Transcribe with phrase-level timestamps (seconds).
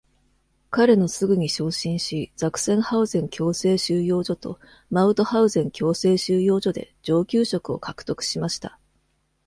[0.71, 8.79] 彼のすぐに昇進し、ザクセンハウゼン強制収容所とマウトハウゼン強制収容所で上級職を獲得しました。